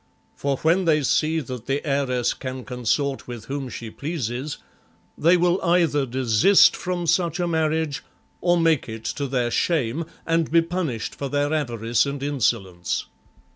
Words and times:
For 0.35 0.57
when 0.57 0.85
they 0.85 1.03
see 1.03 1.41
that 1.41 1.67
the 1.67 1.85
heiress 1.87 2.33
can 2.33 2.65
consort 2.65 3.27
with 3.27 3.45
whom 3.45 3.69
she 3.69 3.91
pleases, 3.91 4.57
they 5.15 5.37
will 5.37 5.63
either 5.63 6.07
desist 6.07 6.75
from 6.75 7.05
such 7.05 7.39
a 7.39 7.47
marriage, 7.47 8.01
or 8.41 8.59
make 8.59 8.89
it 8.89 9.05
to 9.05 9.27
their 9.27 9.51
shame, 9.51 10.05
and 10.25 10.49
be 10.49 10.63
punished 10.63 11.13
for 11.13 11.29
their 11.29 11.53
avarice 11.53 12.07
and 12.07 12.23
insolence. 12.23 13.05